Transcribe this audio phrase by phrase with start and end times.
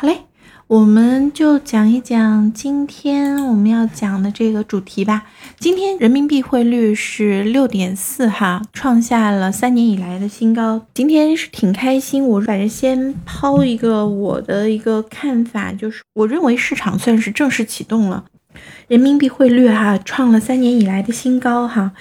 [0.00, 0.20] 好嘞，
[0.66, 5.24] 我们就讲一讲今天我们要讲的这个主题吧。
[5.58, 10.86] 今天人民币汇率是六点四哈，创下了三年以来的新高。
[10.94, 18.24] 今天是挺开心，我反正先抛一个我的一个看法，就是我认为市场算是正式启动了，
[18.88, 21.92] 人民币汇率哈创了三年以来的新高哈。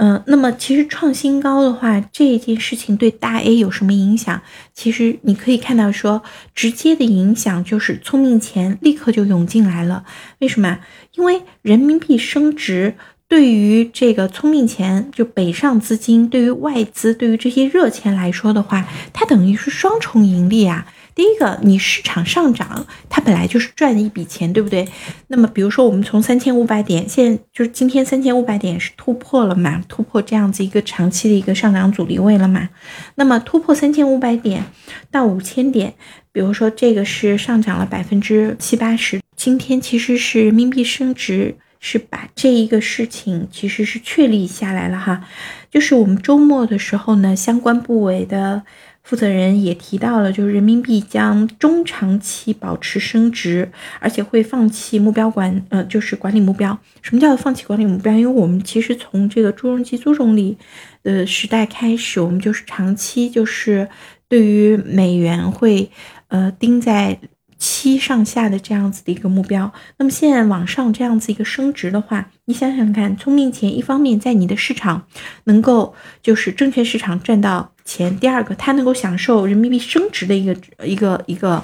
[0.00, 4.40] 嗯，那么其实创新高的话，这件事情对大 A 有什么影响？
[4.72, 6.22] 其实你可以看到，说
[6.54, 10.04] 直接的影响就是聪明钱立刻就涌进来了。
[10.38, 10.78] 为什么？
[11.16, 12.94] 因为人民币升值
[13.26, 20.86] 对于这个聪明钱，就北上资金，对于外资，对于这些热钱来说的话，它等于是双重盈利啊。
[21.18, 24.86] 第一个，你市场上涨，它本来就是赚一笔钱，对不对？
[25.26, 29.82] 那么，比如说我们从三千五百点，现在就是今天三千五百点是突破了嘛？
[29.88, 32.68] 突破这样子一个长期的一个上涨阻力位了嘛？
[33.16, 34.66] 那么突破三千五百点
[35.10, 35.94] 到五千点，
[36.30, 45.24] 比如说这个是上涨了百分之七八十，今天其实是人民币升值，是把这一个事情其实是确立下来了哈。
[45.68, 48.62] 就是我们周末的时候呢，相关部委的。
[49.08, 56.78] 负责人也提到了，就是人民币将中长期保持升值，而且会放弃目标管，呃，就是管理目标。
[57.00, 58.12] 什么叫做放弃管理目标？
[58.12, 60.58] 因为我们其实从这个朱镕基朱总理
[61.02, 63.88] 的时代开始，我们就是长期就是
[64.28, 65.90] 对于美元会，
[66.28, 67.18] 呃，盯在。
[67.60, 75.06] 七上下的这样子的一个目标，那么现在往上这样子一个升值的话，你想想看，聪明钱一方面在你的市场
[75.44, 81.62] 能够就是证券市场赚到钱，第二个它能够享受人民币升值的一个一个一个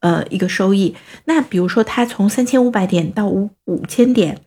[0.00, 0.96] 呃一个收益。
[1.26, 4.40] 那比如说它从三千五百点到五五千点。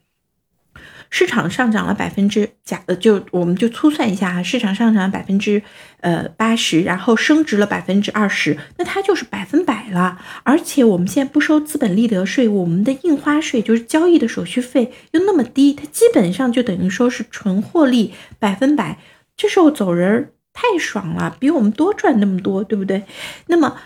[1.10, 5.62] 市场上涨了百分之假呃，就我们就粗算一下哈，市场上涨了百分之
[6.02, 10.20] 呃八十，然后升值了百分之二十，那它就是百分百了。
[10.44, 18.98] 而且我们现在不收资本利得税，我们的印花税就是交易的手续费又那么低，它基本上就等于说是纯获利百分百，
[19.36, 23.04] 这时候走人太爽了，比我们多赚那么多，对不对？
[23.48, 23.78] 那么。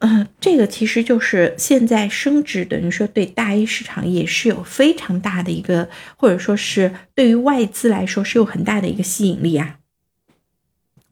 [0.00, 9.76] 嗯，这个其实就是现在升值，等于说对大 A 市场也是有非常大的一个，或者说是对于外资来说是有很大的一个吸引力啊。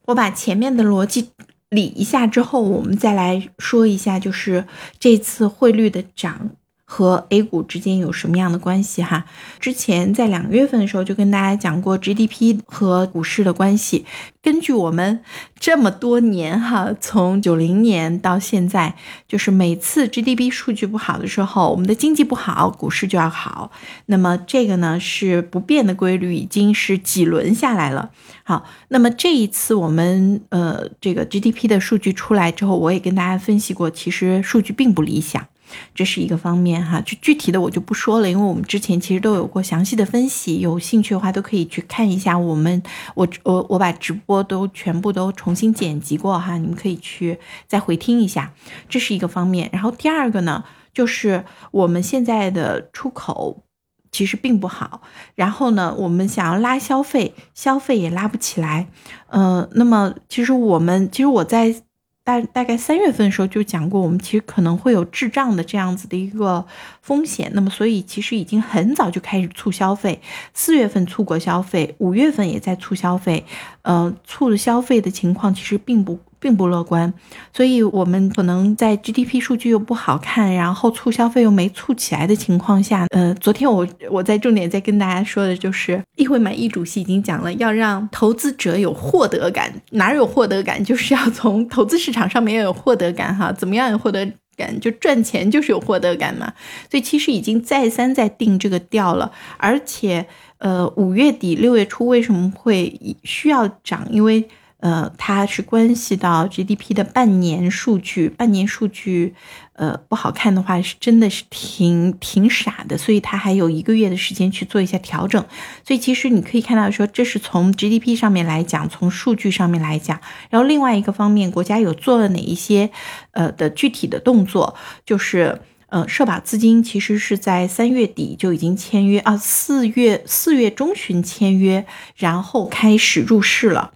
[0.07, 1.31] 我把前面的逻辑
[1.69, 4.65] 理一下之后，我们再来说一下，就是
[4.99, 6.53] 这次汇率的涨。
[6.91, 9.27] 和 A 股之间有什么样的关系哈？
[9.61, 14.07] 之前在两月份的时候就跟大家讲过 GDP 和股市的关系。
[14.41, 15.21] 根据我们
[15.61, 18.97] 这么多年哈，从九零年到现在，
[19.29, 23.71] 就是每次 GDP 数据不好的时候，我们的经济不好，股市就要好。
[24.07, 28.11] 那么这个呢是不变的规律，已经是几轮下来了。
[28.45, 35.47] 好，那么这一次我们呃这个 GDP 的数据出来之后，我也跟大家分析过，其实数据并不理想。
[35.95, 42.39] 这是一个方面哈，就具体的我就不说了，因为我们之前其实都有过详细的分析，有兴趣的话都可以去看一下。
[42.39, 42.83] 我们
[43.15, 48.53] 我我我把直播都全部都重新剪辑过哈，你们可以去再回听一下。
[48.89, 53.65] 这是一个方面，然后第二个呢，就是我们现在的出口
[54.11, 55.03] 其实并不好，
[55.35, 58.89] 然后呢，我们想要拉消费，消费也拉不起来。
[59.29, 61.83] 呃，那么其实我们其实我在。
[62.29, 66.63] 大大概三月份的时候就讲过，我们其实可能会有滞胀的这样子的一个
[67.01, 67.51] 风险。
[67.55, 70.21] 那么，所以其实已经很早就开始促消费，
[70.53, 73.47] 四月份促过消费，五月份也在促消费。
[73.81, 76.19] 呃，促的消费的情况其实并不。
[76.41, 77.13] 并不乐观，
[77.53, 94.25] 所以我们可能在 GDP 数据又不好看，然后促消费又没促起来的情况下，呃，昨天我我在重点在跟大家说的就是，议会满意主席已经讲了，要让投资者有获得感，哪有获得感，就是要从投资市场上面要有获得感哈，怎么样有获得
[94.57, 94.79] 感？
[94.81, 96.53] 就赚钱就是有获得感嘛，
[96.91, 100.27] 所以其实已经再三在定这个调了，而且
[100.59, 104.07] 呃，五月底六月初为什么会需要涨？
[104.11, 104.49] 因为
[104.81, 109.35] 呃，它是关系到 GDP 的半年数据，半年数据，
[109.73, 115.45] 呃，不好看的话，是真的是挺挺傻的，所以它还有一个月的时间去做一下调整。
[115.85, 120.21] 所以其实你可以看到，说这是从 GDP 上面来讲，从数据上面来讲。
[120.49, 122.91] 然后另外一个方面，国家有做了哪一些
[123.33, 131.85] 呃的具体的动作，就是呃，社保资金其实是在三月底就已经签约啊，四月四月中旬签约，
[132.15, 133.95] 然后开始入市了。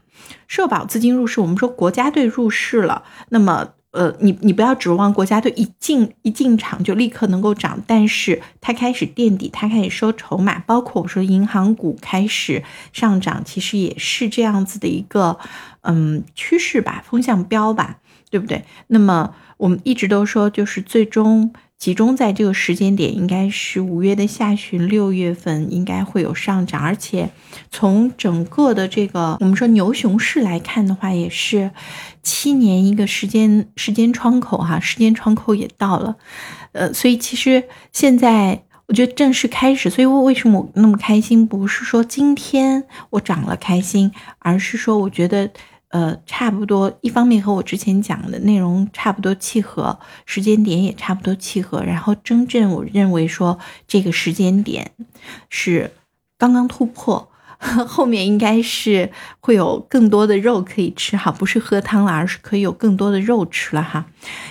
[0.53, 12.63] 社保资金入市，我们说国家队入市了，那么呃，你你不要指望国家队一进一进场就立刻能够涨，但是它开始垫底，它开始收筹码，包括我说银行股开始
[12.93, 15.39] 上涨，其实也是这样子的一个
[15.81, 17.97] 嗯趋势吧，风向标吧。
[18.31, 18.65] 对不对？
[18.87, 21.53] 那么我们一直都说，就是最终
[21.83, 27.31] 集中在这个时间点，应该是五月的下旬，六月份应该会有上涨，而且
[27.73, 31.73] 从整个的这个我们说牛熊市来看的话，也是
[32.23, 36.15] 七年一个时间时间窗口哈，时间窗口也到了，
[36.71, 41.45] 呃，所以其实现在我觉得正式开始，所以我为什么我那么开心？
[41.45, 45.51] 不是说今天我涨了开心，而是说我觉得。
[45.93, 51.83] 呃，差不多，一方面和我之前讲的内容差不多契合，时间点也差不多契合。
[51.83, 54.93] 然后，真正我认为说这个时间点
[55.51, 55.93] 是
[56.39, 57.29] 刚刚突破，
[57.87, 64.07] 后面应该是会有更多的肉可以吃哈，不是喝汤了，而是可以有更多的肉吃了哈。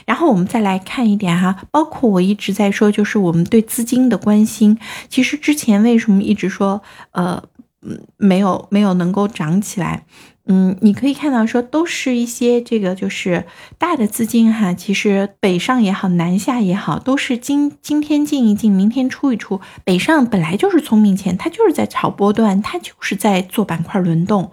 [0.06, 4.78] 然后我们再来看一点哈，包括我一直在说，就是我们对资金的关心。
[5.10, 6.84] 其实之前为什么一直说
[7.14, 7.44] 呃，
[7.82, 10.06] 嗯，没有没有能够涨起来？
[10.54, 13.46] 嗯，你可以看到说都是一些这个就是
[13.78, 19.62] 大的资金哈，其实北上也好，南下也好，都是今今天进一进，明天出一出。
[19.86, 24.52] 北上本来就是聪明钱，它就是在炒波段，它就是在做板块轮动。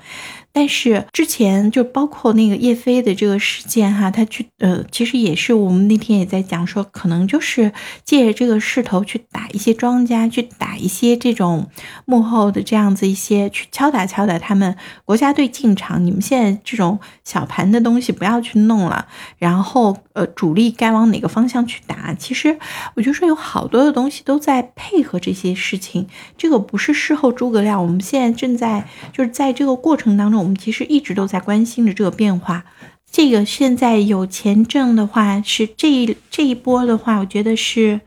[0.53, 7.73] 但是之前就包括那个叶飞的这个事件哈，他去呃，其实也是我们那天也在讲说，可能就是
[8.05, 11.69] 借着这个势头去打一些庄家，去打一些这种
[12.07, 16.05] 幕后的这样子一些去敲打敲打他们国家队进场。
[16.05, 19.07] 你们现在这种小盘的东西不要去弄了，
[19.37, 22.13] 然后呃，主力该往哪个方向去打？
[22.15, 22.59] 其实
[22.97, 30.38] 我就说有好多的东西都在配合这些事情，这个不是事后诸葛亮，我们现在正在就是在这个过程当中。
[30.39, 32.65] 我们其实一直都在关心着这个变化，
[33.11, 38.01] 这个现在有钱挣的话，是这一这一波的话，我觉得是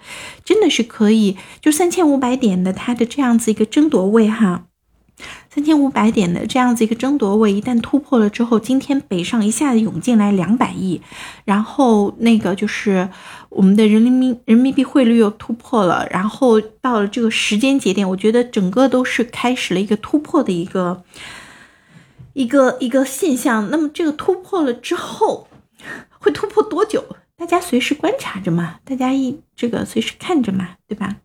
[0.45, 4.65] 真的是可以，就三千五百点的它的这样子一个争夺位哈。
[5.53, 11.01] 三千五百点的这样子一个争夺位，一旦突破了之后，今天北上一下子涌进来两百亿，
[11.45, 13.09] 然后那个就是
[13.49, 21.03] 我们的人民人民币汇率又突破了，然后到了这个时间节点，我觉得整个都是开始了一个突破的一个。
[22.33, 25.47] 一个一个现象，那么这个突破了之后，
[26.19, 27.03] 会突破多久？
[27.35, 31.17] 大家随时观察着嘛，大家一这个随时看着嘛，对吧？